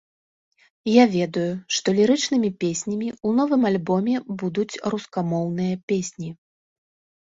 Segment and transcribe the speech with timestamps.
[0.91, 6.37] Я ведаю, што лірычнымі песнямі ў новым альбоме будуць рускамоўныя песні.